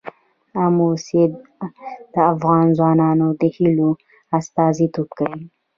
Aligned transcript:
آمو 0.63 0.89
سیند 1.05 1.33
د 2.13 2.15
افغان 2.31 2.65
ځوانانو 2.77 3.27
د 3.39 3.41
هیلو 3.55 3.89
استازیتوب 4.37 5.07
کوي. 5.17 5.41